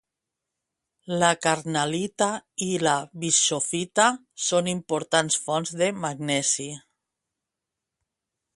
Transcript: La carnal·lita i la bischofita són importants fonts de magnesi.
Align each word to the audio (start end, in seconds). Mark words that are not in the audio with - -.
La 1.23 1.27
carnal·lita 1.47 2.29
i 2.67 2.69
la 2.87 2.95
bischofita 3.25 4.07
són 4.47 4.71
importants 4.73 5.37
fonts 5.45 5.75
de 5.83 5.91
magnesi. 6.07 6.69